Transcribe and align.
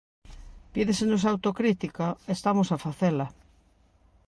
Pídesenos 0.73 1.23
autocrítica, 1.31 2.07
e 2.13 2.15
estamos 2.37 2.67
a 2.75 2.77
facela. 2.85 3.27